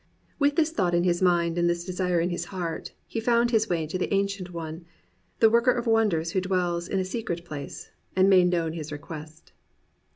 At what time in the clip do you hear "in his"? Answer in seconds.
0.95-1.21, 2.19-2.45